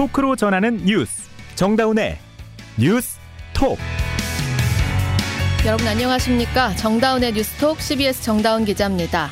[0.00, 2.16] 토크로 전하는 뉴스 정다운의
[2.78, 3.18] 뉴스
[3.52, 3.78] 톡
[5.66, 9.30] 여러분 안녕하십니까 정다운의 뉴스톡 CBS 정다운 기자입니다.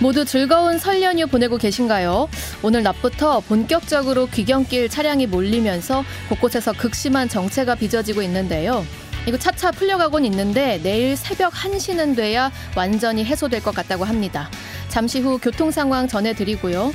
[0.00, 2.28] 모두 즐거운 설 연휴 보내고 계신가요?
[2.62, 8.86] 오늘 낮부터 본격적으로 귀경길 차량이 몰리면서 곳곳에서 극심한 정체가 빚어지고 있는데요.
[9.26, 14.48] 이거 차차 풀려가곤 있는데 내일 새벽 1시는 돼야 완전히 해소될 것 같다고 합니다.
[14.86, 16.92] 잠시 후 교통 상황 전해드리고요.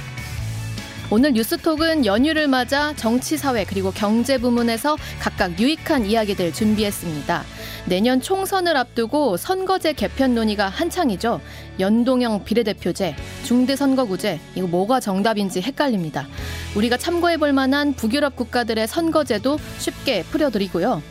[1.12, 7.44] 오늘 뉴스톡은 연휴를 맞아 정치, 사회 그리고 경제 부문에서 각각 유익한 이야기들 준비했습니다.
[7.86, 11.42] 내년 총선을 앞두고 선거제 개편 논의가 한창이죠.
[11.80, 16.28] 연동형 비례대표제, 중대선거구제, 이거 뭐가 정답인지 헷갈립니다.
[16.76, 21.02] 우리가 참고해 볼 만한 북유럽 국가들의 선거제도 쉽게 풀어드리고요.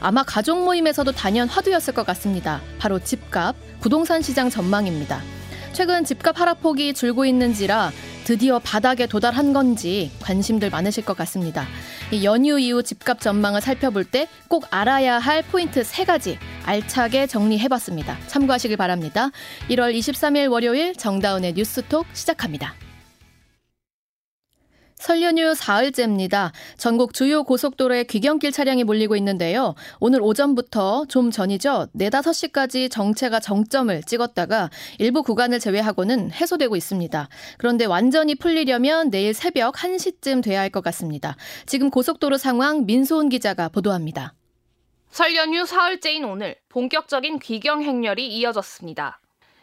[0.00, 2.60] 아마 가족 모임에서도 단연 화두였을 것 같습니다.
[2.78, 5.22] 바로 집값, 부동산 시장 전망입니다.
[5.72, 7.92] 최근 집값 하락폭이 줄고 있는지라
[8.24, 11.66] 드디어 바닥에 도달한 건지 관심들 많으실 것 같습니다.
[12.22, 18.18] 연휴 이후 집값 전망을 살펴볼 때 꼭 알아야 할 포인트 세 가지 알차게 정리해봤습니다.
[18.26, 19.30] 참고하시길 바랍니다.
[19.70, 22.74] 1월 23일 월요일 정다운의 뉴스톡 시작합니다.
[25.02, 26.52] 설 연휴 사흘째입니다.
[26.76, 29.74] 전국 주요 고속도로에 귀경길 차량이 몰리고 있는데요.
[29.98, 31.88] 오늘 오전부터 좀 전이죠.
[31.98, 37.28] 4, 5시까지 정체가 정점을 찍었다가 일부 구간을 제외하고는 해소되고 있습니다.
[37.58, 41.36] 그런데 완전히 풀리려면 내일 새벽 1시쯤 돼야 할 것 같습니다.
[41.66, 44.34] 지금 고속도로 상황 민소은 기자가 보도합니다.
[45.10, 49.18] 설 연휴 사흘째인 오늘 본격적인 귀경 행렬이 이어졌습니다.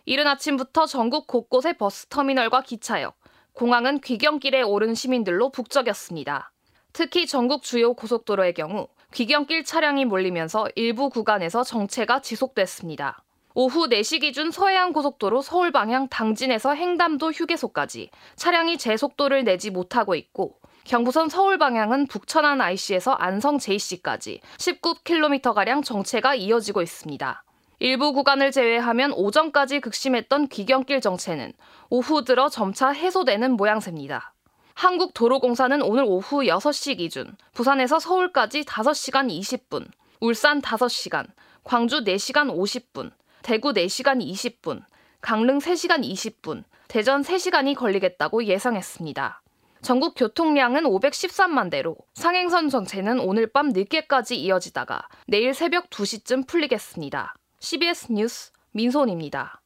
[0.05, 3.15] 이른 아침부터 전국 곳곳의 버스터미널과 기차역,
[3.59, 6.53] 공항은 귀경길에 오른 시민들로 북적였습니다.
[6.93, 13.21] 특히 전국 주요 고속도로의 경우 귀경길 차량이 몰리면서 일부 구간에서 정체가 지속됐습니다.
[13.55, 20.15] 오후 4시 기준 서해안 고속도로 서울 방향 당진에서 행담도 휴게소까지 차량이 제 속도를 내지 못하고
[20.15, 27.43] 있고 경부선 서울 방향은 북천안 IC에서 안성 JC까지 19km가량 정체가 이어지고 있습니다.
[27.81, 31.53] 일부 구간을 제외하면 오전까지 극심했던 귀경길 정체는
[31.89, 34.33] 오후 들어 점차 해소되는 모양새입니다.
[34.73, 39.87] 한국도로공사는 오늘 오후 6시 기준 부산에서 서울까지 5시간 20분,
[40.19, 41.27] 울산 5시간,
[41.63, 43.11] 광주 4시간 50분,
[43.43, 44.83] 대구 4시간 20분,
[45.21, 49.41] 강릉 3시간 20분, 대전 3시간이 걸리겠다고 예상했습니다.
[49.81, 57.35] 전국 교통량은 513만 대로 상행선 정체는 오늘 밤 늦게까지 이어지다가 내일 새벽 2시쯤 풀리겠습니다.
[57.59, 59.61] CBS 뉴스 민손입니다.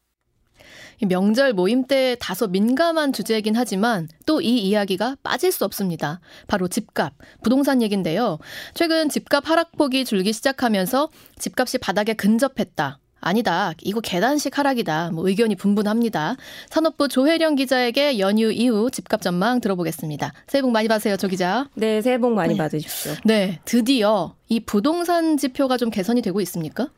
[1.05, 6.21] 명절 모임 때 다소 민감한 주제이긴 하지만 또 이 이야기가 빠질 수 없습니다.
[6.47, 8.39] 바로 집값, 부동산 얘긴데요.
[8.73, 11.09] 최근 집값 하락폭이 줄기 시작하면서
[11.39, 12.99] 집값이 바닥에 근접했다.
[13.19, 13.73] 아니다.
[13.81, 15.11] 이거 계단식 하락이다.
[15.11, 16.35] 뭐 의견이 분분합니다.
[16.69, 20.33] 산업부 조혜령 기자에게 연휴 이후 집값 전망 들어보겠습니다.
[20.47, 21.69] 새해 복 많이 받으세요, 조 기자.
[21.75, 22.57] 네, 새해 복 많이 네.
[22.57, 23.13] 받으십시오.
[23.23, 26.89] 네, 드디어 이 부동산 지표가 좀 개선이 되고 있습니까?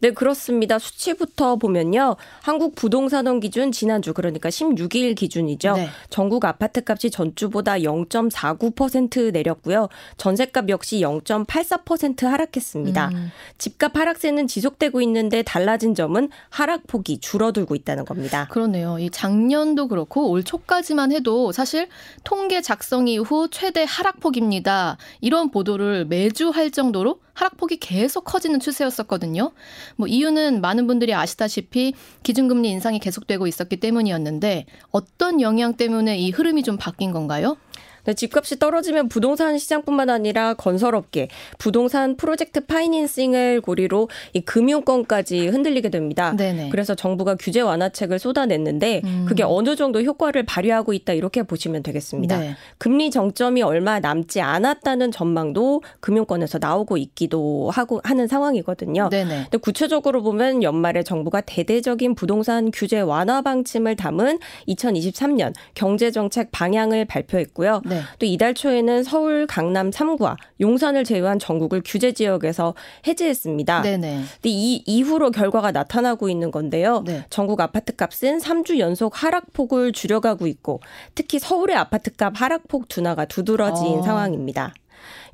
[0.00, 0.78] 네, 그렇습니다.
[0.78, 2.16] 수치부터 보면요.
[2.42, 5.74] 한국 부동산원 기준 지난주 그러니까 16일 기준이죠.
[5.74, 5.88] 네.
[6.08, 9.88] 전국 아파트 값이 전주보다 0.49% 내렸고요.
[10.16, 13.08] 전세값 역시 0.84% 하락했습니다.
[13.12, 13.30] 음.
[13.58, 18.46] 집값 하락세는 지속되고 있는데 달라진 점은 하락폭이 줄어들고 있다는 겁니다.
[18.50, 18.98] 그렇네요.
[18.98, 21.88] 이 작년도 그렇고 올 초까지만 해도 사실
[22.22, 24.96] 통계 작성 이후 최대 하락폭입니다.
[25.20, 29.52] 이런 보도를 매주 할 정도로 하락폭이 계속 커지는 추세였었거든요.
[29.98, 31.92] 뭐 이유는 많은 분들이 아시다시피
[32.22, 37.56] 기준금리 인상이 계속되고 있었기 때문이었는데 어떤 영향 때문에 이 흐름이 좀 바뀐 건가요?
[38.08, 46.34] 네, 집값이 떨어지면 부동산 시장뿐만 아니라 건설업계, 부동산 프로젝트 파이낸싱을 고리로 이 금융권까지 흔들리게 됩니다.
[46.34, 46.70] 네네.
[46.70, 49.26] 그래서 정부가 규제 완화책을 쏟아냈는데 음.
[49.28, 52.38] 그게 어느 정도 효과를 발휘하고 있다 이렇게 보시면 되겠습니다.
[52.38, 52.56] 네.
[52.78, 59.10] 금리 정점이 얼마 남지 않았다는 전망도 금융권에서 나오고 있기도 하고 하는 상황이거든요.
[59.10, 59.42] 네네.
[59.42, 67.04] 근데 구체적으로 보면 연말에 정부가 대대적인 부동산 규제 완화 방침을 담은 2023년 경제 정책 방향을
[67.04, 67.82] 발표했고요.
[67.84, 67.97] 네.
[68.18, 72.74] 또 이달 초에는 서울, 강남 3구와 용산을 제외한 전국을 규제 지역에서
[73.06, 73.82] 해제했습니다.
[73.82, 74.14] 네네.
[74.16, 77.02] 근데 이 이후로 결과가 나타나고 있는 건데요.
[77.06, 77.24] 네.
[77.30, 80.80] 전국 아파트 값은 3주 연속 하락폭을 줄여가고 있고
[81.14, 84.02] 특히 서울의 아파트 값 하락폭 둔화가 두드러진 어.
[84.02, 84.74] 상황입니다.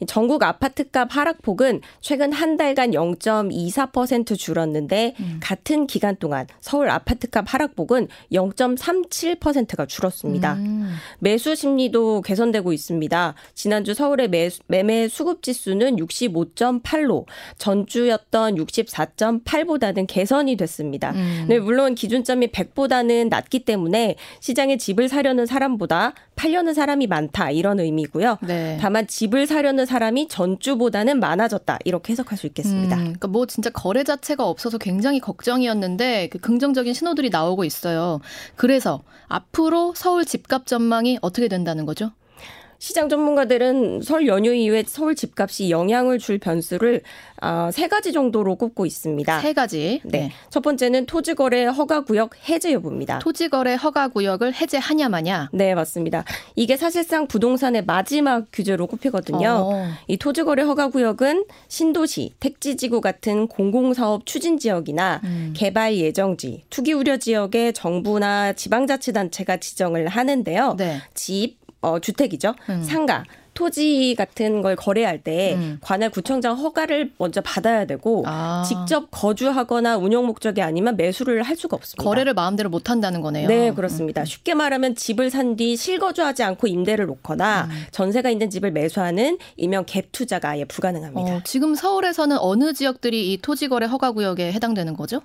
[0.06, 5.41] 전국 아파트값 하락폭은 최근 한 달간 0.24% 줄었는데 음.
[5.43, 10.55] 같은 기간 동안 서울 아파트값 하락폭은 0.37%가 줄었습니다.
[10.55, 10.94] 음.
[11.19, 13.35] 매수 심리도 개선되고 있습니다.
[13.55, 17.26] 지난주 서울의 매, 매매 수급 지수는 65.8로
[17.58, 21.12] 전주였던 64.8보다는 개선이 됐습니다.
[21.12, 21.47] 음.
[21.49, 26.14] 네, 물론 기준점이 100보다는 낮기 때문에 시장에 집을 사려는 사람보다
[26.44, 28.37] 팔려는 사람이 많다 이런 의미고요.
[28.43, 28.76] 네.
[28.79, 32.96] 다만 집을 사려는 사람이 전주보다는 많아졌다 이렇게 해석할 수 있겠습니다.
[32.96, 38.20] 음, 그러니까 뭐 진짜 거래 자체가 없어서 굉장히 걱정이었는데 그 긍정적인 신호들이 나오고 있어요.
[38.56, 42.11] 그래서 앞으로 서울 집값 전망이 어떻게 된다는 거죠?
[42.85, 47.01] 시장 전문가들은 설 연휴 이후에 서울 집값이 영향을 줄 변수를
[47.41, 49.41] 어, 세 가지 정도로 꼽고 있습니다.
[49.41, 50.03] 세 가지.
[50.05, 50.19] 네.
[50.19, 50.33] 네.
[50.51, 53.21] 첫 번째는 토지거래 허가구역 해제 여부입니다.
[53.21, 55.49] 토지거래 허가구역을 해제하냐 마냐.
[55.55, 56.25] 네, 맞습니다.
[56.57, 59.49] 이게 사실상 부동산의 마지막 규제로 꼽히거든요.
[59.49, 59.89] 어.
[60.07, 65.55] 이 토지거래 허가구역은 신도시, 택지지구 같은 공공사업 추진 지역이나 음.
[65.57, 70.77] 개발 예정지, 투기 우려 지역에 정부나 지방자치단체가 지정을 하는데요.
[70.77, 71.01] 네.
[71.15, 72.55] 집, 어, 주택이죠.
[72.71, 72.83] 음.
[72.83, 73.25] 상가.
[73.55, 75.79] 토지 같은 걸 거래할 때 음.
[75.81, 78.65] 관할 구청장 허가를 먼저 받아야 되고 아.
[78.67, 82.03] 직접 거주하거나 운영 목적이 아니면 매수를 할 수가 없습니다.
[82.03, 83.47] 거래를 마음대로 못 한다는 거네요.
[83.47, 84.23] 네, 그렇습니다.
[84.23, 84.25] 음.
[84.25, 87.85] 쉽게 말하면 집을 산 뒤 실거주하지 않고 임대를 놓거나 음.
[87.93, 91.37] 전세가 있는 집을 매수하는 일명 갭 투자가 아예 불가능합니다.
[91.37, 95.21] 어, 지금 서울에서는 어느 지역들이 이 토지 거래 허가 구역에 해당되는 거죠?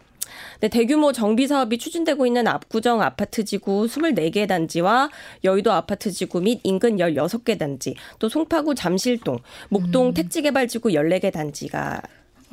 [0.59, 5.09] 네, 대규모 정비 사업이 추진되고 있는 압구정 아파트 지구 24개 단지와
[5.43, 9.39] 여의도 아파트 지구 및 인근 16개 단지, 또 송파구 잠실동,
[9.69, 10.13] 목동 음.
[10.13, 12.01] 택지 개발 지구 14개 단지가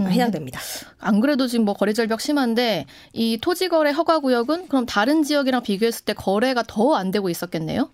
[0.01, 0.07] 음.
[0.09, 0.61] 해당됩니다.
[0.99, 5.63] 안 그래도 지금 뭐 거래 절벽 심한데 이 토지 거래 허가 구역은 그럼 다른 지역이랑
[5.63, 7.91] 비교했을 때 거래가 더 안 되고 있었겠네요?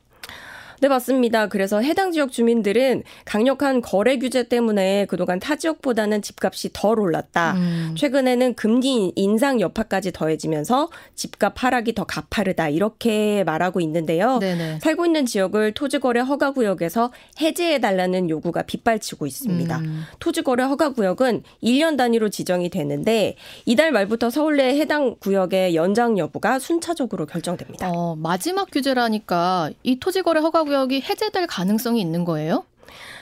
[0.83, 1.47] 네, 맞습니다.
[1.47, 7.53] 그래서 해당 지역 주민들은 강력한 거래 규제 때문에 그동안 타 지역보다는 집값이 덜 올랐다.
[7.53, 7.95] 음.
[7.97, 12.69] 최근에는 금리 인상 여파까지 더해지면서 집값 하락이 더 가파르다.
[12.69, 14.41] 이렇게 말하고 있는데요.
[14.41, 14.81] 네네.
[14.81, 19.79] 살고 있는 지역을 토지거래 허가 구역에서 해제해 달라는 요구가 빗발치고 있습니다.
[19.79, 20.03] 음.
[20.19, 23.37] 토지거래 허가 구역은 1년 단위로 지정이 되는데
[23.67, 27.89] 이달 말부터 서울 내 해당 구역의 연장 여부가 순차적으로 결정됩니다.
[27.89, 32.65] 어, 마지막 규제라니까 이 토지거래 허가 구역 구역이 해제될 가능성이 있는 거예요?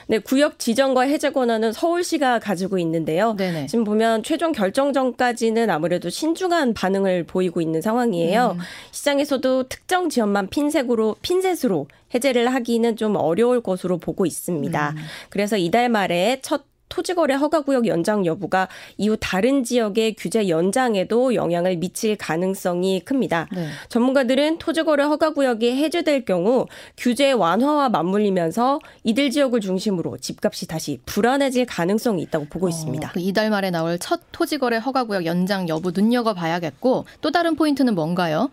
[0.07, 3.35] 네, 구역 지정과 해제 권한은 서울시가 가지고 있는데요.
[3.37, 3.67] 네네.
[3.67, 8.55] 지금 보면 최종 결정 전까지는 아무래도 신중한 반응을 보이고 있는 상황이에요.
[8.57, 8.59] 음.
[8.91, 14.89] 시장에서도 특정 지역만 핀셋으로 핀셋으로 해제를 하기는 좀 어려울 것으로 보고 있습니다.
[14.91, 14.97] 음.
[15.29, 18.67] 그래서 이달 말에 첫 토지거래 허가구역 연장 여부가
[18.97, 23.47] 이후 다른 지역의 규제 연장에도 영향을 미칠 가능성이 큽니다.
[23.51, 23.69] 네.
[23.89, 26.67] 전문가들은 토지거래 허가구역이 해제될 경우
[26.97, 33.11] 규제 완화와 맞물리면서 이들 지역을 중심으로 집값이 다시 불안해질 가능성이 있다고 보고 어, 있습니다.
[33.13, 38.49] 그 이달 말에 나올 첫 토지거래 허가구역 연장 여부 눈여겨봐야겠고 또 다른 포인트는 뭔가요?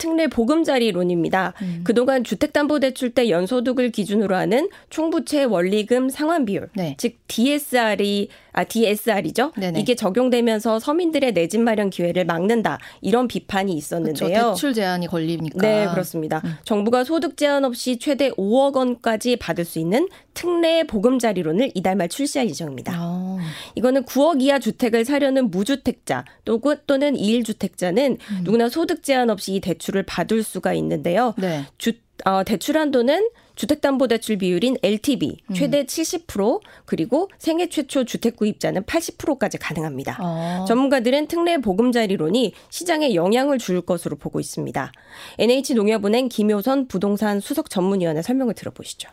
[0.00, 1.52] 특례 보금자리론입니다.
[1.62, 1.80] 음.
[1.84, 6.94] 그동안 주택담보대출 때 연소득을 기준으로 하는 총부채 원리금 상환 비율, 네.
[6.98, 9.52] 즉 DSR이 아 DSR이죠.
[9.56, 9.78] 네네.
[9.78, 14.28] 이게 적용되면서 서민들의 내 집 마련 기회를 막는다 이런 비판이 있었는데요.
[14.28, 14.50] 그렇죠.
[14.54, 15.58] 대출 제한이 걸리니까.
[15.60, 16.40] 네, 그렇습니다.
[16.44, 16.54] 음.
[16.64, 22.48] 정부가 소득 제한 없이 최대 5억 원까지 받을 수 있는 특례 보금자리론을 이달 말 출시할
[22.48, 22.92] 예정입니다.
[22.96, 23.38] 아.
[23.74, 28.40] 이거는 9억 이하 주택을 사려는 무주택자 또는 2일 주택자는 음.
[28.44, 31.34] 누구나 소득 제한 없이 이 대출 을 받을 수가 있는데요.
[31.36, 31.64] 네.
[31.78, 31.92] 주,
[32.24, 35.54] 어, 대출 한도는 주택담보대출 비율인 LTV 음.
[35.54, 35.86] 최대 음.
[35.86, 40.18] 70% 그리고 생애 최초 주택 구입자는 80%까지 가능합니다.
[40.20, 40.64] 어.
[40.66, 44.92] 전문가들은 특례 보금자리론이 시장에 영향을 줄 것으로 보고 있습니다.
[45.38, 49.10] NH농협은행 김효선 부동산 수석 전문위원의 설명을 들어보시죠.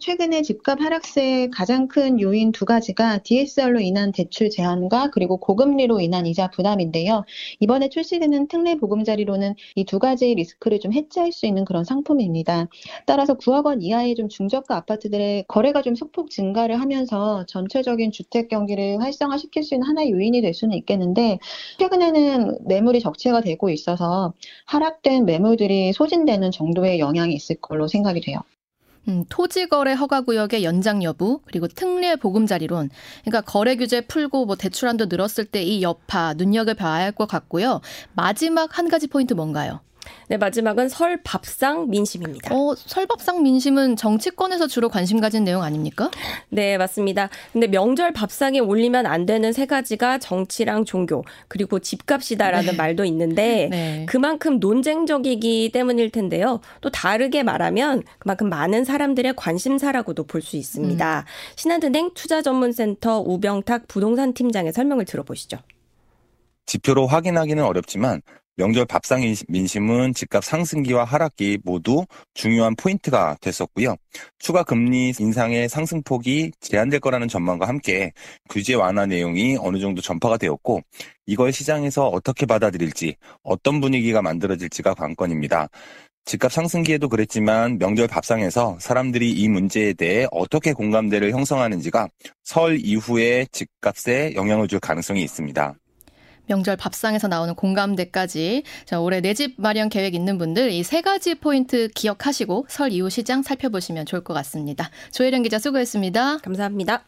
[0.00, 6.26] 최근에 집값 하락세의 가장 큰 요인 두 가지가 DSR로 인한 대출 제한과 그리고 고금리로 인한
[6.26, 7.24] 이자 부담인데요.
[7.60, 12.68] 이번에 출시되는 특례 보금자리로는 이 두 가지의 리스크를 좀 해지할 수 있는 그런 상품입니다.
[13.06, 19.00] 따라서 9억 원 이하의 좀 중저가 아파트들의 거래가 좀 소폭 증가를 하면서 전체적인 주택 경기를
[19.02, 21.38] 활성화시킬 수 있는 하나의 요인이 될 수는 있겠는데
[21.78, 24.32] 최근에는 매물이 적체가 되고 있어서
[24.66, 28.38] 하락된 매물들이 소진되는 정도의 영향이 있을 걸로 생각이 돼요.
[29.08, 32.90] 음, 토지 거래 허가 구역의 연장 여부 그리고 특례 보금자리론
[33.24, 37.80] 그러니까 거래 규제 풀고 뭐 대출한도 늘었을 때 이 여파 눈여겨 봐야 할 것 같고요.
[38.14, 39.80] 마지막 한 가지 포인트 뭔가요?
[40.28, 42.54] 네, 마지막은 설 밥상 민심입니다.
[42.54, 46.10] 어, 설 밥상 민심은 정치권에서 주로 관심 가진 내용 아닙니까?
[46.48, 47.28] 네, 맞습니다.
[47.52, 52.76] 근데 명절 밥상에 올리면 안 되는 세 가지가 정치랑 종교, 그리고 집값이다라는 네.
[52.76, 54.06] 말도 있는데 네.
[54.08, 56.60] 그만큼 논쟁적이기 때문일 텐데요.
[56.80, 61.18] 또 다르게 말하면 그만큼 많은 사람들의 관심사라고도 볼 수 있습니다.
[61.18, 61.24] 음.
[61.56, 65.58] 신한은행 투자전문센터 우병탁 부동산 팀장의 설명을 들어보시죠.
[66.66, 68.22] 지표로 확인하기는 어렵지만
[68.56, 72.04] 명절 밥상 민심은 집값 상승기와 하락기 모두
[72.34, 73.96] 중요한 포인트가 됐었고요.
[74.38, 78.12] 추가 금리 인상의 상승폭이 제한될 거라는 전망과 함께
[78.50, 80.82] 규제 완화 내용이 어느 정도 전파가 되었고
[81.26, 85.68] 이걸 시장에서 어떻게 받아들일지 어떤 분위기가 만들어질지가 관건입니다.
[86.26, 92.08] 집값 상승기에도 그랬지만 명절 밥상에서 사람들이 이 문제에 대해 어떻게 공감대를 형성하는지가
[92.44, 95.74] 설 이후의 집값에 영향을 줄 가능성이 있습니다.
[96.46, 101.34] 명절 밥상에서 나오는 공감대까지 자, 올해 내 집 마련 계획 있는 분들 이 세 가지
[101.36, 104.90] 포인트 기억하시고 설 이후 시장 살펴보시면 좋을 것 같습니다.
[105.12, 106.38] 조혜련 기자 수고했습니다.
[106.38, 107.04] 감사합니다.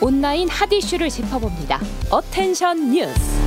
[0.00, 1.80] 온라인 핫 이슈를 짚어봅니다.
[2.10, 3.45] attention 뉴스.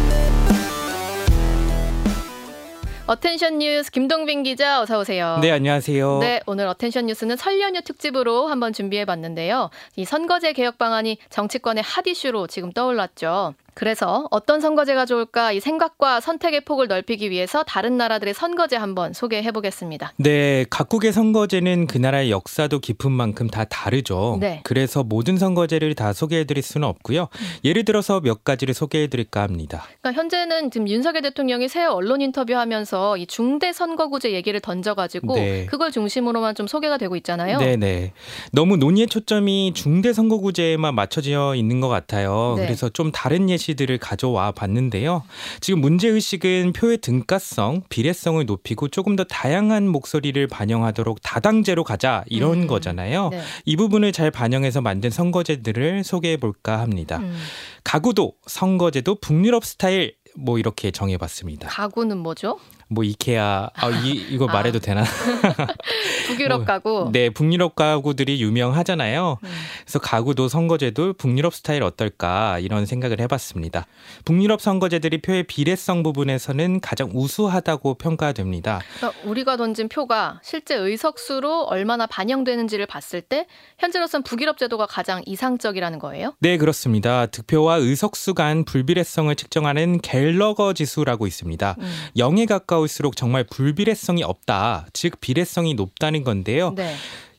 [3.10, 5.40] attention 뉴스 김동빈 기자 어서 오세요.
[5.42, 6.20] 네, 안녕하세요.
[6.20, 9.72] 네, 오늘 attention 뉴스는 설 연휴 특집으로 한번 준비해 봤는데요.
[9.96, 13.56] 이 선거제 개혁 방안이 정치권의 핫 이슈로 지금 떠올랐죠.
[13.80, 19.54] 그래서 어떤 선거제가 좋을까 이 생각과 선택의 폭을 넓히기 위해서 다른 나라들의 선거제 한번 소개해
[19.54, 20.12] 보겠습니다.
[20.18, 24.38] 네, 각국의 선거제는 그 나라의 역사도 깊은 만큼 다 다르죠.
[24.42, 24.60] 네.
[24.66, 27.30] 그래서 모든 선거제를 다 소개해 드릴 수는 없고요.
[27.32, 27.46] 음.
[27.64, 29.86] 예를 들어서 몇 가지를 소개해 드릴까 합니다.
[30.02, 35.66] 그러니까 현재는 지금 윤석열 대통령이 새 언론 인터뷰하면서 이 중대 선거구제 얘기를 던져 가지고 네.
[35.68, 37.60] 그걸 중심으로만 좀 소개가 되고 있잖아요.
[37.60, 38.12] 네, 네.
[38.52, 42.56] 너무 논의의 초점이 중대 선거구제에만 맞춰져 있는 것 같아요.
[42.58, 42.66] 네.
[42.66, 45.24] 그래서 좀 다른 예시 예시들을 가져와 봤는데요.
[45.60, 52.68] 지금 문제의식은 표의 등가성, 비례성을 높이고 조금 더 다양한 목소리를 반영하도록 다당제로 가자 이런 음.
[52.68, 53.30] 거잖아요.
[53.30, 53.42] 네.
[53.66, 57.18] 이 부분을 잘 반영해서 만든 선거제들을 소개해 볼까 합니다.
[57.18, 57.36] 음.
[57.84, 61.68] 가구도 선거제도 북유럽 스타일 뭐 이렇게 정해봤습니다.
[61.70, 62.60] 가구는 뭐죠?
[62.90, 64.54] 뭐 이케아 아, 이 이거 아.
[64.54, 65.04] 말해도 되나?
[66.28, 67.10] 북유럽 뭐, 가구.
[67.12, 69.38] 네, 북유럽 가구들이 유명하잖아요.
[69.44, 69.50] 음.
[69.84, 73.86] 그래서 가구도 선거제도 북유럽 스타일 어떨까 이런 생각을 해봤습니다.
[74.26, 78.82] 북유럽 선거제들이 표의 비례성 부분에서는 가장 우수하다고 평가됩니다.
[78.98, 83.46] 그러니까 우리가 던진 표가 실제 의석수로 얼마나 반영되는지를 봤을 때
[83.78, 86.34] 현재로선 북유럽 제도가 가장 이상적이라는 거예요?
[86.40, 87.28] 네, 그렇습니다.
[87.28, 91.76] 득표와 의석수 간 불비례성을 측정하는 갤러거 지수라고 있습니다.
[91.80, 91.94] 음.
[92.18, 94.88] 0에 가까운 가까울수록 정말 불비례성이 없다.
[94.94, 96.74] 즉 비례성이 높다는 건데요.
[96.76, 96.96] 네.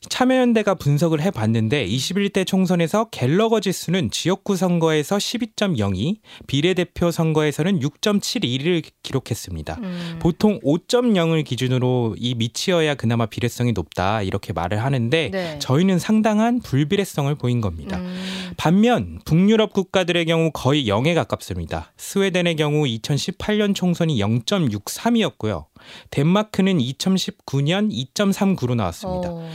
[0.08, 6.16] 참여연대가 분석을 해봤는데 21대 총선에서 갤러거 지수는 지역구 선거에서 12.02,
[6.46, 9.78] 비례대표 선거에서는 6.71을 기록했습니다.
[9.82, 10.18] 음.
[10.20, 15.58] 보통 5.0을 기준으로 이 미치어야 그나마 비례성이 높다 이렇게 말을 하는데 네.
[15.58, 17.98] 저희는 상당한 불비례성을 보인 겁니다.
[17.98, 18.52] 음.
[18.56, 21.92] 반면 북유럽 국가들의 경우 거의 0에 가깝습니다.
[21.98, 25.66] 스웨덴의 경우 2018년 총선이 0.63이었고요.
[26.10, 29.28] 덴마크는 2019년 2.39로 나왔습니다.
[29.30, 29.50] 어.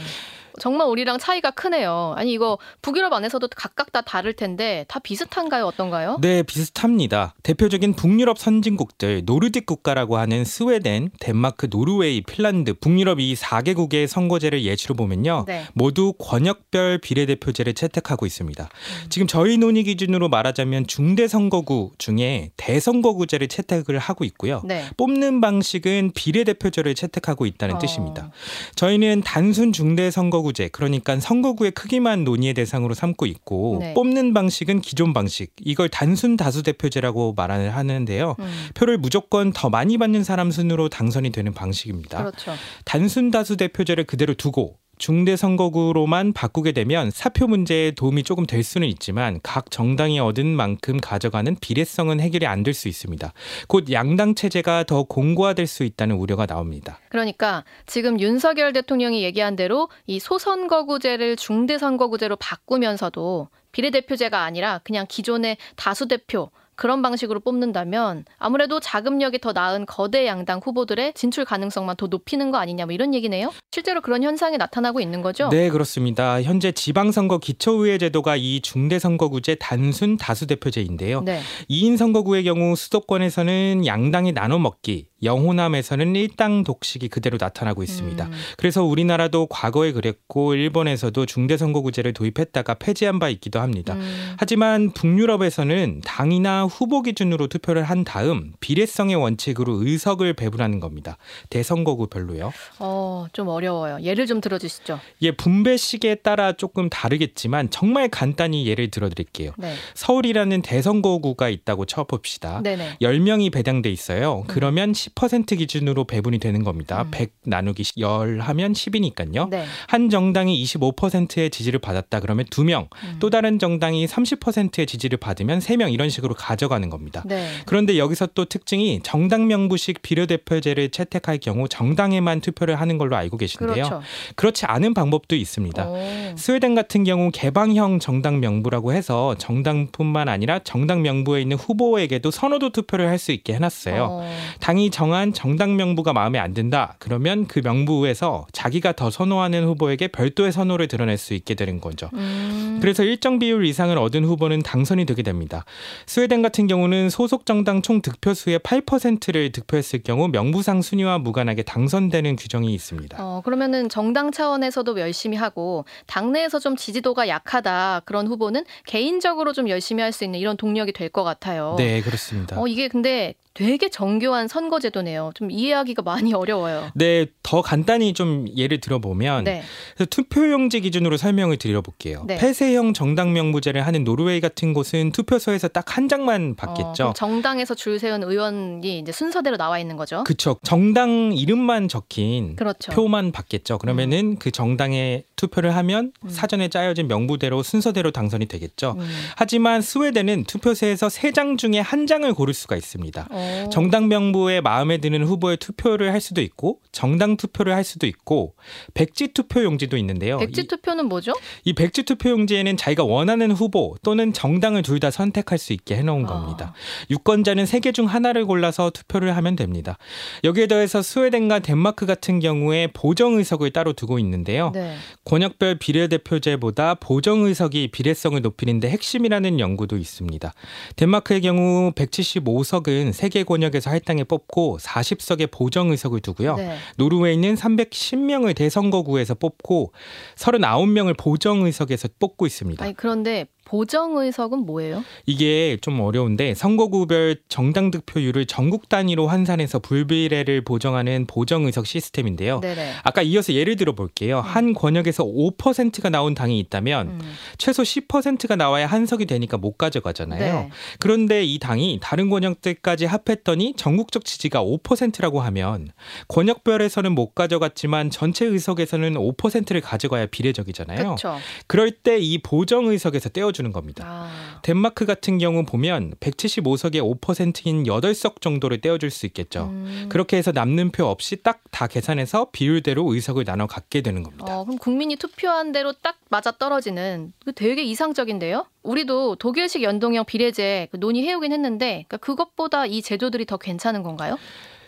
[0.58, 2.14] 정말 우리랑 차이가 크네요.
[2.16, 5.64] 아니 이거 북유럽 안에서도 각각 다 다를 텐데 다 비슷한가요?
[5.64, 6.18] 어떤가요?
[6.20, 7.34] 네, 비슷합니다.
[7.42, 14.94] 대표적인 북유럽 선진국들 노르딕 국가라고 하는 스웨덴, 덴마크, 노르웨이, 핀란드, 북유럽 이 4개국의 선거제를 예시로
[14.94, 15.44] 보면요.
[15.46, 15.64] 네.
[15.74, 18.64] 모두 권역별 비례대표제를 채택하고 있습니다.
[18.64, 19.06] 음.
[19.10, 24.62] 지금 저희 논의 기준으로 말하자면 중대 선거구 중에 대선거구제를 채택을 하고 있고요.
[24.64, 24.84] 네.
[24.96, 27.78] 뽑는 방식은 비례대표제를 채택하고 있다는 어.
[27.78, 28.30] 뜻입니다.
[28.74, 33.94] 저희는 단순 중대 선거구 선거구제 그러니까 선거구의 크기만 논의의 대상으로 삼고 있고 네.
[33.94, 38.36] 뽑는 방식은 기존 방식 이걸 단순 다수 대표제라고 말을 하는데요.
[38.38, 38.68] 음.
[38.74, 42.18] 표를 무조건 더 많이 받는 사람 순으로 당선이 되는 방식입니다.
[42.18, 42.52] 그렇죠.
[42.84, 48.88] 단순 다수 대표제를 그대로 두고 중대 선거구로만 바꾸게 되면 사표 문제에 도움이 조금 될 수는
[48.88, 53.32] 있지만 각 정당이 얻은 만큼 가져가는 비례성은 해결이 안 될 수 있습니다.
[53.68, 56.98] 곧 양당 체제가 더 공고화될 수 있다는 우려가 나옵니다.
[57.10, 65.58] 그러니까 지금 윤석열 대통령이 얘기한 대로 이 소선거구제를 중대 선거구제로 바꾸면서도 비례대표제가 아니라 그냥 기존의
[65.76, 72.50] 다수대표 그런 방식으로 뽑는다면 아무래도 자금력이 더 나은 거대 양당 후보들의 진출 가능성만 더 높이는
[72.50, 73.50] 거 아니냐 뭐 이런 얘기네요.
[73.72, 75.48] 실제로 그런 현상이 나타나고 있는 거죠?
[75.48, 76.42] 네, 그렇습니다.
[76.42, 81.22] 현재 지방선거 기초의회 제도가 이 중대선거구제 단순 다수대표제인데요.
[81.22, 81.40] 네.
[81.70, 88.24] 2인 선거구의 경우 수도권에서는 양당이 나눠 먹기 영호남에서는 일당 독식이 그대로 나타나고 있습니다.
[88.24, 88.32] 음.
[88.56, 93.94] 그래서 우리나라도 과거에 그랬고 일본에서도 중대선거구제를 도입했다가 폐지한 바 있기도 합니다.
[93.94, 94.34] 음.
[94.38, 101.16] 하지만 북유럽에서는 당이나 후보 기준으로 투표를 한 다음 비례성의 원칙으로 의석을 배분하는 겁니다.
[101.50, 102.52] 대선거구별로요.
[102.78, 103.98] 어, 좀 어려워요.
[104.02, 105.00] 예를 좀 들어주시죠.
[105.22, 109.52] 예, 분배식에 따라 조금 다르겠지만 정말 간단히 예를 들어드릴게요.
[109.56, 109.74] 네.
[109.94, 112.62] 서울이라는 대선거구가 있다고 쳐봅시다.
[112.62, 112.98] 네네.
[113.00, 114.44] 10명이 배당돼 있어요.
[114.46, 117.02] 그러면 10% 기준으로 배분이 되는 겁니다.
[117.02, 117.10] 음.
[117.10, 117.96] 100 나누기 10
[118.40, 119.48] 하면 10이니까요.
[119.48, 119.64] 네.
[119.88, 123.16] 한 정당이 25%의 지지를 받았다 그러면 2명, 음.
[123.18, 127.22] 또 다른 정당이 30%의 지지를 받으면 3명 이런 식으로 가져가는 겁니다.
[127.26, 127.48] 네.
[127.64, 133.72] 그런데 여기서 또 특징이 정당 명부식 비례대표제를 채택할 경우 정당에만 투표를 하는 걸로 알고 계신데요.
[133.72, 134.02] 그렇죠.
[134.36, 135.88] 그렇지 않은 방법도 있습니다.
[135.88, 135.96] 오.
[136.36, 143.08] 스웨덴 같은 경우 개방형 정당 명부라고 해서 정당뿐만 아니라 정당 명부에 있는 후보에게도 선호도 투표를
[143.08, 144.08] 할 수 있게 해놨어요.
[144.10, 144.30] 어.
[144.60, 146.94] 당이 정한 정당 명부가 마음에 안 든다.
[146.98, 152.08] 그러면 그 명부에서 자기가 더 선호하는 후보에게 별도의 선호를 드러낼 수 있게 되는 거죠.
[152.14, 152.78] 음.
[152.80, 155.66] 그래서 일정 비율 이상을 얻은 후보는 당선이 되게 됩니다.
[156.06, 162.72] 스웨덴 같은 경우는 소속 정당 총 득표수의 8%를 득표했을 경우 명부상 순위와 무관하게 당선되는 규정이
[162.72, 163.18] 있습니다.
[163.20, 170.00] 어, 그러면은 정당 차원에서도 열심히 하고 당내에서 좀 지지도가 약하다 그런 후보는 개인적으로 좀 열심히
[170.02, 171.74] 할 수 있는 이런 동력이 될 것 같아요.
[171.76, 172.58] 네, 그렇습니다.
[172.58, 175.32] 어, 이게 근데 되게 정교한 선거제 도네요.
[175.34, 176.90] 좀 이해하기가 많이 어려워요.
[176.94, 179.62] 네, 더 간단히 좀 예를 들어보면 네.
[180.10, 182.24] 투표용지 기준으로 설명을 드려볼게요.
[182.26, 182.36] 네.
[182.36, 187.06] 폐쇄형 정당 명부제를 하는 노르웨이 같은 곳은 투표소에서 딱 한 장만 받겠죠.
[187.06, 190.24] 어, 정당에서 줄 세운 의원이 이제 순서대로 나와 있는 거죠.
[190.24, 190.58] 그렇죠.
[190.62, 192.92] 정당 이름만 적힌 그렇죠.
[192.92, 193.78] 표만 받겠죠.
[193.78, 194.36] 그러면은 음.
[194.38, 196.28] 그 정당에 투표를 하면 음.
[196.28, 198.96] 사전에 짜여진 명부대로 순서대로 당선이 되겠죠.
[198.98, 199.08] 음.
[199.36, 203.28] 하지만 스웨덴은 투표소에서 세 장 중에 한 장을 고를 수가 있습니다.
[203.30, 203.68] 어.
[203.70, 208.54] 정당 명부에 마음에 드는 후보에 투표를 할 수도 있고 정당 투표를 할 수도 있고
[208.94, 210.38] 백지 투표 용지도 있는데요.
[210.38, 211.32] 백지 투표는 뭐죠?
[211.64, 215.94] 이, 이 백지 투표 용지에는 자기가 원하는 후보 또는 정당을 둘 다 선택할 수 있게
[215.96, 216.28] 해놓은 아.
[216.28, 216.72] 겁니다.
[217.10, 219.98] 유권자는 세 개 중 하나를 골라서 투표를 하면 됩니다.
[220.42, 224.70] 여기에 더해서 스웨덴과 덴마크 같은 경우에 보정 의석을 따로 두고 있는데요.
[224.72, 224.96] 네.
[225.26, 230.54] 권역별 비례대표제보다 보정 의석이 비례성을 높이는 데 핵심이라는 연구도 있습니다.
[230.94, 236.54] 덴마크의 경우 175석은 세계 권역에서 할당에 뽑고 40석의 보정 의석을 두고요.
[236.54, 236.76] 네.
[236.96, 239.92] 노르웨이는 310명을 대선거구에서 뽑고
[240.36, 242.84] 39명을 보정 의석에서 뽑고 있습니다.
[242.84, 245.04] 아니, 그런데 보정 의석은 뭐예요?
[245.24, 252.60] 이게 좀 어려운데 선거구별 정당 득표율을 전국 단위로 환산해서 불비례를 보정하는 보정 의석 시스템인데요.
[252.60, 252.92] 네네.
[253.02, 254.38] 아까 이어서 예를 들어 볼게요.
[254.38, 254.42] 음.
[254.42, 257.20] 한 권역에서 5%가 나온 당이 있다면 음.
[257.58, 260.40] 최소 10%가 나와야 한 석이 되니까 못 가져가잖아요.
[260.54, 260.70] 네.
[260.98, 265.88] 그런데 이 당이 다른 권역들까지 합했더니 전국적 지지가 5%라고 하면
[266.28, 271.14] 권역별에서는 못 가져갔지만 전체 의석에서는 5%를 가져가야 비례적이잖아요.
[271.16, 271.36] 그쵸.
[271.66, 274.04] 그럴 때 이 보정 의석에서 떼어 주는 겁니다.
[274.06, 274.60] 아.
[274.62, 279.64] 덴마크 같은 경우 보면 175석의 5%인 8석 정도를 떼어줄 수 있겠죠.
[279.72, 280.06] 음.
[280.08, 284.46] 그렇게 해서 남는 표 없이 딱 다 계산해서 비율대로 의석을 나눠 갖게 되는 겁니다.
[284.60, 288.64] 어, 그럼 국민이 투표한 대로 딱 맞아 떨어지는 되게 이상적인데요.
[288.82, 294.38] 우리도 독일식 연동형 비례제 그 논의해오긴 했는데 그러니까 그것보다 이 제도들이 더 괜찮은 건가요?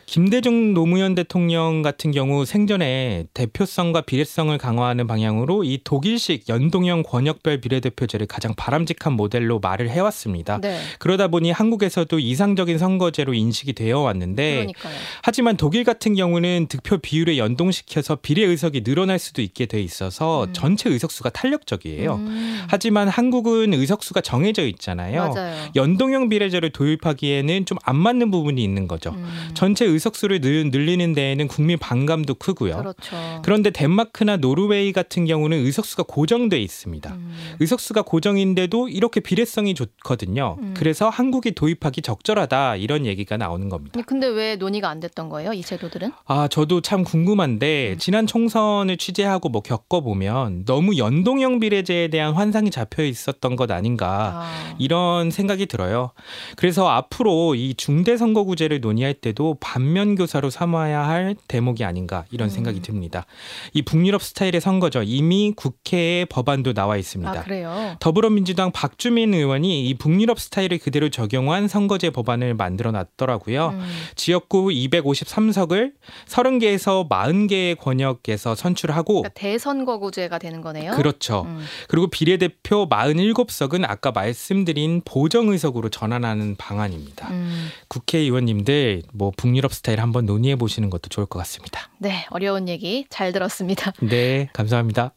[0.08, 8.26] 김대중 노무현 대통령 같은 경우 생전에 대표성과 비례성을 강화하는 방향으로 이 독일식 연동형 권역별 비례대표제를
[8.26, 10.60] 가장 바람직한 모델로 말을 해왔습니다.
[10.62, 10.80] 네.
[10.98, 14.94] 그러다 보니 한국에서도 이상적인 선거제로 인식이 되어 왔는데 그러니까요.
[15.22, 20.52] 하지만 독일 같은 경우는 득표 비율에 연동시켜서 비례 의석이 늘어날 수도 있게 돼 있어서 음.
[20.54, 22.14] 전체 의석수가 탄력적이에요.
[22.14, 22.64] 음.
[22.66, 25.34] 하지만 한국은 의석수가 정해져 있잖아요.
[25.34, 25.70] 맞아요.
[25.76, 29.10] 연동형 비례제를 도입하기에는 좀 안 맞는 부분이 있는 거죠.
[29.10, 29.50] 음.
[29.54, 32.76] 전체 의석수를 늘리는 데에는 국민 반감도 크고요.
[32.78, 33.42] 그렇죠.
[33.42, 37.12] 그런데 덴마크나 노르웨이 같은 경우는 의석수가 고정돼 있습니다.
[37.12, 37.34] 음.
[37.60, 40.56] 의석수가 고정인데도 이렇게 비례성이 좋거든요.
[40.60, 40.74] 음.
[40.76, 44.00] 그래서 한국이 도입하기 적절하다 이런 얘기가 나오는 겁니다.
[44.06, 45.52] 근데 왜 논의가 안 됐던 거예요?
[45.52, 46.12] 이 제도들은?
[46.26, 47.98] 아 저도 참 궁금한데 음.
[47.98, 54.74] 지난 총선을 취재하고 뭐 겪어보면 너무 연동형 비례제에 대한 환상이 잡혀 있었던 것 아닌가 아.
[54.78, 56.12] 이런 생각이 들어요.
[56.56, 62.80] 그래서 앞으로 이 중대선거구제를 논의할 때도 반 반면 교사로 삼아야 할 대목이 아닌가 이런 생각이
[62.80, 62.82] 음.
[62.82, 63.24] 듭니다.
[63.72, 65.02] 이 북유럽 스타일의 선거죠.
[65.02, 67.30] 이미 국회에 법안도 나와 있습니다.
[67.30, 67.96] 아, 그래요?
[67.98, 73.68] 더불어민주당 박주민 의원이 이 북유럽 스타일을 그대로 적용한 선거제 법안을 만들어 놨더라고요.
[73.68, 73.86] 음.
[74.14, 75.92] 지역구 253석을
[76.26, 80.96] 30개에서 40개의 권역에서 선출하고 그러니까 대선거구제가 되는 거네요.
[80.96, 81.44] 그렇죠.
[81.46, 81.64] 음.
[81.88, 87.30] 그리고 비례대표 47석은 아까 말씀드린 보정의석으로 전환하는 방안입니다.
[87.30, 87.68] 음.
[87.88, 91.88] 국회의원님들 뭐 북유럽 스타일 한번 논의해 보시는 것도 좋을 것 같습니다.
[91.98, 93.92] 네, 어려운 얘기 잘 들었습니다.
[94.02, 95.14] 네, 감사합니다.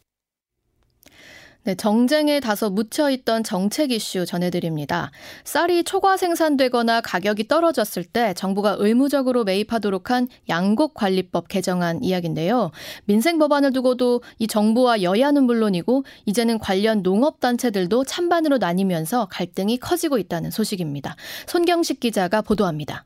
[1.64, 5.12] 네, 정쟁에 다소 묻혀있던 정책 이슈 전해드립니다.
[5.44, 12.72] 쌀이 초과 생산되거나 가격이 떨어졌을 때 정부가 의무적으로 매입하도록 한 양곡관리법 개정안 이야기인데요.
[13.06, 20.50] 민생 법안을 두고도 이 정부와 여야는 물론이고 이제는 관련 농업단체들도 찬반으로 나뉘면서 갈등이 커지고 있다는
[20.50, 21.16] 소식입니다.
[21.46, 23.06] 손경식 기자가 보도합니다.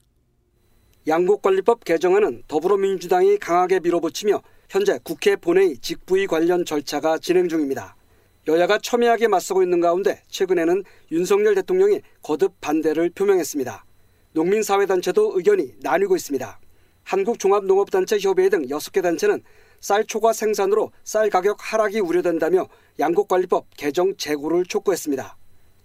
[1.07, 7.95] 양곡관리법 개정안은 더불어민주당이 강하게 밀어붙이며 현재 국회 본회의 직부위 관련 절차가 진행 중입니다.
[8.47, 13.85] 여야가 첨예하게 맞서고 있는 가운데 최근에는 윤석열 대통령이 거듭 반대를 표명했습니다.
[14.33, 16.59] 농민사회단체도 의견이 나뉘고 있습니다.
[17.03, 19.43] 한국종합농업단체 협의회 등 6개 단체는
[19.79, 22.67] 쌀 초과 생산으로 쌀 가격 하락이 우려된다며
[22.99, 25.37] 양곡관리법 개정 재고를 촉구했습니다.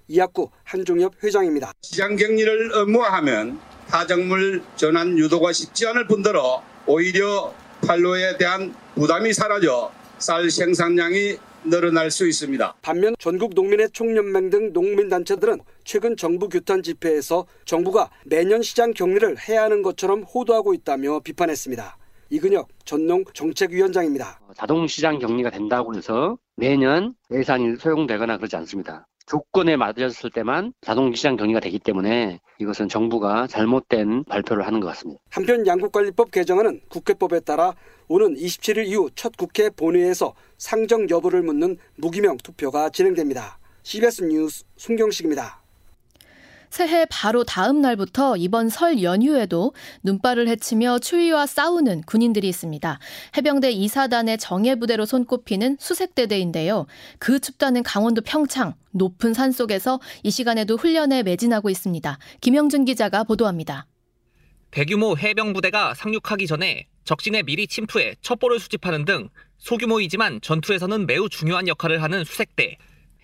[0.09, 1.73] 이학구 한종협 회장입니다.
[1.83, 7.53] 시장 격리를 의무화하면 타작물 전환 유도가 쉽지 않을 뿐더러 오히려
[7.85, 12.77] 판로에 대한 부담이 사라져 쌀 생산량이 늘어날 수 있습니다.
[12.83, 19.65] 반면 전국 농민의 총연맹 등 농민단체들은 최근 정부 규탄 집회에서 정부가 매년 시장 격리를 해야
[19.65, 21.99] 하는 것처럼 호도하고 있다며 비판했습니다.
[22.31, 24.41] 이근혁 전농 정책위원장입니다.
[24.57, 29.09] 자동 시장 격리가 된다고 해서 매년 예산이 소용되거나 그러지 않습니다.
[29.31, 35.23] 조건에 맞았을 때만 자동 시장 격리가 되기 때문에 이것은 정부가 잘못된 발표를 하는 것 같습니다.
[35.31, 37.75] 한편 양국관리법 개정안은 국회법에 따라
[38.09, 43.61] 오는 27일 이후 첫 국회 본회의에서 상정 여부를 묻는 무기명 투표가 진행됩니다.
[43.85, 45.60] CBS 뉴스 송경식입니다.
[46.71, 52.99] 새해 바로 다음 날부터 이번 설 연휴에도 눈발을 헤치며 추위와 싸우는 군인들이 있습니다.
[53.37, 56.87] 해병대 2사단의 정예부대로 손꼽히는 수색대대인데요.
[57.19, 62.19] 그 춥다는 강원도 평창 높은 산 속에서 이 시간에도 훈련에 매진하고 있습니다.
[62.41, 63.87] 김영준 기자가 보도합니다.
[64.71, 69.29] 대규모 해병 부대가 상륙하기 전에 적진에 미리 침투해 첩보를 수집하는 등
[69.59, 72.79] 소규모이지만 전투에서는 매우 중요한 역할을 하는 수색대.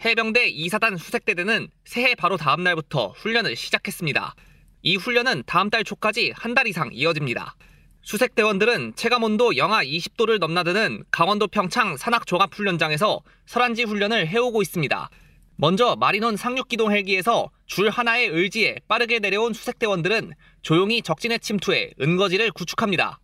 [0.04, 4.34] 해병대 2사단 수색대대는 새해 바로 다음 날부터 훈련을 시작했습니다.
[4.82, 7.56] 이 훈련은 다음 달 초까지 한 달 이상 이어집니다.
[8.02, 15.10] 수색대원들은 체감온도 영하 20도를 넘나드는 강원도 평창 산악종합훈련장에서 설한지 훈련을 해오고 있습니다.
[15.56, 20.32] 먼저 마린원 상륙기동 헬기에서 줄 하나의 의지에 빠르게 내려온 수색대원들은
[20.62, 23.18] 조용히 적진에 침투해 은거지를 구축합니다.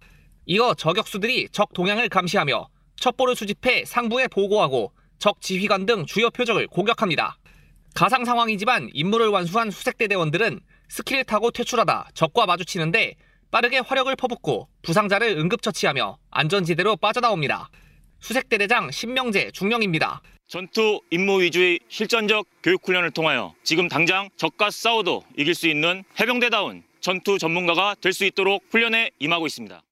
[0.47, 7.37] 이어 저격수들이 적 동향을 감시하며 첩보를 수집해 상부에 보고하고 적 지휘관 등 주요 표적을 공격합니다.
[7.95, 10.59] 가상 상황이지만 임무를 완수한 수색대 대원들은
[10.89, 13.15] 스키를 타고 퇴출하다 적과 마주치는데
[13.53, 17.71] 빠르게 화력을 퍼붓고 부상자를 응급처치하며 안전지대로 빠져나옵니다.
[18.19, 20.23] 수색대 대장 신명재 중령입니다.
[20.49, 26.83] 전투 임무 위주의 실전적 교육 훈련을 통하여 지금 당장 적과 싸워도 이길 수 있는 해병대다운
[27.01, 29.83] 전투 전문가가 될 수 있도록 훈련에 임하고 있습니다.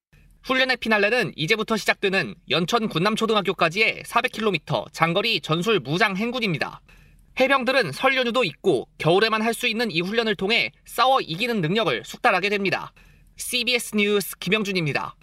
[0.45, 6.81] 훈련의 피날레는 이제부터 시작되는 연천 군남초등학교까지의 400km 장거리 전술 무장 행군입니다.
[7.39, 12.49] 해병들은 설 연휴도 있고 겨울에만 할 수 있는 이 훈련을 통해 싸워 이기는 능력을 숙달하게
[12.49, 12.93] 됩니다.
[13.37, 15.15] CBS 뉴스 김영준입니다.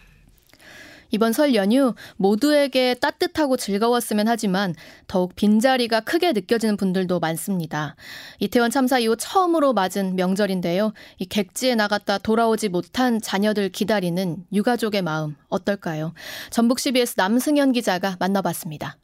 [1.11, 4.75] 이번 설 연휴 모두에게 따뜻하고 즐거웠으면 하지만
[5.07, 7.95] 더욱 빈자리가 크게 느껴지는 분들도 많습니다.
[8.39, 10.93] 이태원 참사 이후 처음으로 맞은 명절인데요.
[11.19, 16.13] 이 객지에 나갔다 돌아오지 못한 자녀들 기다리는 유가족의 마음 어떨까요?
[16.49, 18.97] 전북 CBS 남승현 기자가 만나봤습니다.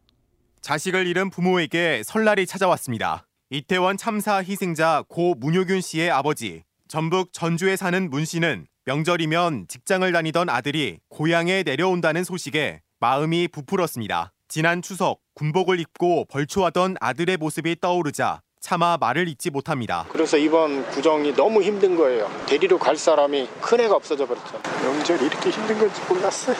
[0.61, 3.25] 자식을 잃은 부모에게 설날이 찾아왔습니다.
[3.49, 10.49] 이태원 참사 희생자 고 문효균 씨의 아버지, 전북 전주에 사는 문 씨는 명절이면 직장을 다니던
[10.49, 14.33] 아들이 고향에 내려온다는 소식에 마음이 부풀었습니다.
[14.49, 20.05] 지난 추석 군복을 입고 벌초하던 아들의 모습이 떠오르자 차마 말을 잇지 못합니다.
[20.09, 22.29] 그래서 이번 구정이 너무 힘든 거예요.
[22.45, 24.61] 데리러 갈 사람이 큰 애가 없어져 버렸죠.
[24.83, 26.55] 명절이 이렇게 힘든 건지 몰랐어요.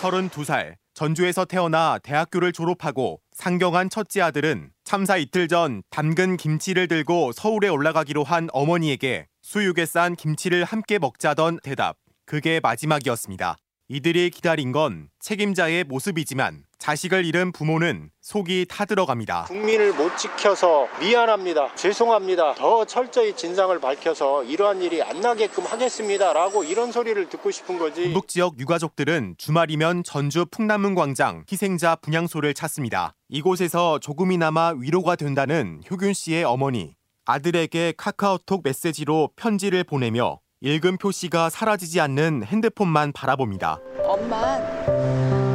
[0.00, 7.68] 32살 전주에서 태어나 대학교를 졸업하고 상경한 첫째 아들은 참사 이틀 전 담근 김치를 들고 서울에
[7.68, 11.96] 올라가기로 한 어머니에게 수육에 싼 김치를 함께 먹자던 대답.
[12.26, 13.56] 그게 마지막이었습니다.
[13.88, 19.44] 이들이 기다린 건 책임자의 모습이지만 자식을 잃은 부모는 속이 타들어갑니다.
[19.44, 21.74] 국민을 못 지켜서 미안합니다.
[21.76, 22.54] 죄송합니다.
[22.54, 28.04] 더 철저히 진상을 밝혀서 이러한 일이 안 나게끔 하겠습니다라고 이런 소리를 듣고 싶은 거지.
[28.04, 33.14] 북북 지역 유가족들은 주말이면 전주 풍남문 광장 희생자 분향소를 찾습니다.
[33.28, 36.94] 이곳에서 조금이나마 위로가 된다는 효균 씨의 어머니.
[37.26, 43.78] 아들에게 카카오톡 메시지로 편지를 보내며 읽은 표시가 사라지지 않는 핸드폰만 바라봅니다.
[44.02, 44.58] 엄마,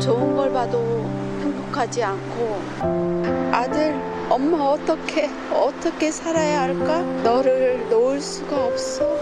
[0.05, 0.77] 좋은 걸 봐도
[1.41, 2.61] 행복하지 않고
[3.51, 3.95] 아들,
[4.29, 7.01] 엄마 어떻게 어떻게 살아야 할까?
[7.23, 9.17] 너를 놓을 수가 없어.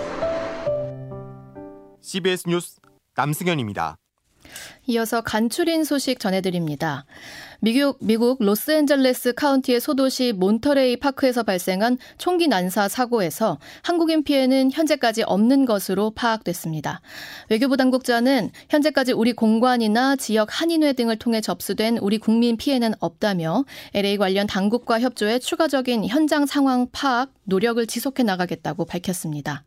[2.01, 2.81] CBS 뉴스
[3.15, 3.95] 남승현입니다.
[4.85, 7.05] 이어서 간추린 소식 전해드립니다.
[7.61, 15.63] 미국, 미국 로스앤젤레스 카운티의 소도시 몬터레이 파크에서 발생한 총기 난사 사고에서 한국인 피해는 현재까지 없는
[15.65, 16.99] 것으로 파악됐습니다.
[17.49, 24.17] 외교부 당국자는 현재까지 우리 공관이나 지역 한인회 등을 통해 접수된 우리 국민 피해는 없다며 LA
[24.17, 29.63] 관련 당국과 협조해 추가적인 현장 상황 파악 노력을 지속해 나가겠다고 밝혔습니다.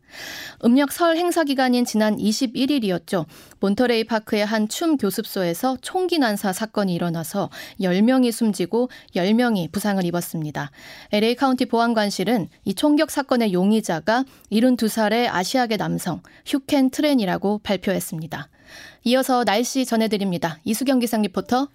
[0.63, 3.25] 음력 설 행사 기간인 지난 21일이었죠.
[3.59, 10.71] 몬터레이 파크의 한 춤 교습소에서 총기 난사 사건이 일어나서 10명이 숨지고 10명이 부상을 입었습니다.
[11.11, 18.49] LA 카운티 보안관실은 이 총격 사건의 용의자가 72살의 아시아계 남성 휴켄 트렌이라고 발표했습니다.
[19.05, 20.59] 이어서 날씨 전해드립니다.
[20.65, 21.69] 이수경 기상 리포터.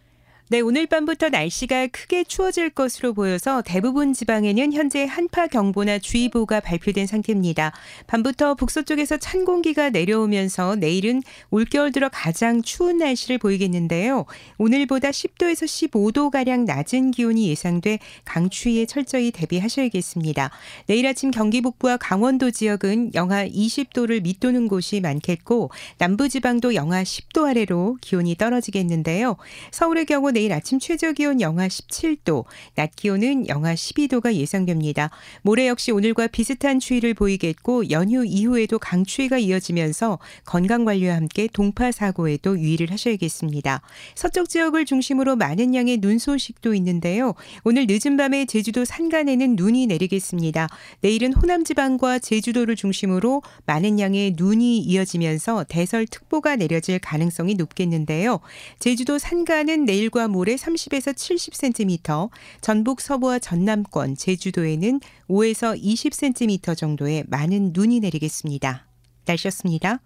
[0.49, 7.07] 네, 오늘 밤부터 날씨가 크게 추워질 것으로 보여서 대부분 지방에는 현재 한파 경보나 주의보가 발표된
[7.07, 7.73] 상태입니다.
[8.07, 14.27] 밤부터 북서쪽에서 찬 공기가 내려오면서 내일은 올겨울 들어 가장 추운 날씨를 보이겠는데요.
[14.59, 20.51] 오늘보다 10도에서 15도 가량 낮은 기온이 예상돼 강추위에 철저히 대비하셔야겠습니다.
[20.87, 27.49] 내일 아침 경기 북부와 강원도 지역은 영하 20도를 밑도는 곳이 많겠고 남부 지방도 영하 10도
[27.49, 29.37] 아래로 기온이 떨어지겠는데요.
[29.71, 35.11] 서울의 경우 내일 아침 최저 기온 영하 17도, 낮 기온은 영하 12도가 예상됩니다.
[35.43, 42.59] 모레 역시 오늘과 비슷한 추위를 보이겠고 연휴 이후에도 강추위가 이어지면서 건강 관리와 함께 동파 사고에도
[42.59, 43.83] 유의를 하셔야겠습니다.
[44.15, 47.35] 서쪽 지역을 중심으로 많은 양의 눈 소식도 있는데요.
[47.65, 50.69] 오늘 늦은 밤에 제주도 산간에는 눈이 내리겠습니다.
[51.01, 58.41] 내일은 호남 지방과 제주도를 중심으로 많은 양의 눈이 이어지면서 대설특보가 내려질 가능성이 높겠는데요.
[58.79, 62.31] 제주도 산간은 내일과 모레 30에서 70cm,
[62.61, 68.87] 전북 서부와 전남권, 제주도에는 5에서 20cm 정도의 많은 눈이 내리겠습니다.
[69.27, 70.01] 날씨였습니다.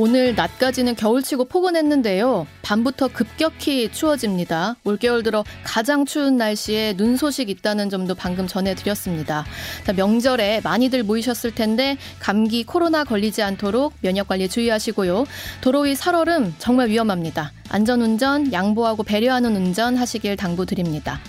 [0.00, 2.46] 오늘 낮까지는 겨울치고 포근했는데요.
[2.62, 4.76] 밤부터 급격히 추워집니다.
[4.82, 9.44] 올겨울 들어 가장 추운 날씨에 눈 소식 있다는 점도 방금 전해드렸습니다.
[9.84, 15.26] 자, 명절에 많이들 모이셨을 텐데 감기 코로나 걸리지 않도록 면역 관리 주의하시고요.
[15.60, 17.52] 도로 위 살얼음 정말 위험합니다.
[17.68, 21.20] 안전운전, 양보하고 배려하는 운전 하시길 당부드립니다.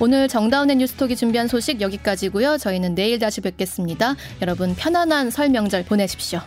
[0.00, 2.56] 오늘 정다운의 뉴스톡이 준비한 소식 여기까지고요.
[2.56, 4.14] 저희는 내일 다시 뵙겠습니다.
[4.40, 6.40] 여러분 편안한 설 명절 보내십시오.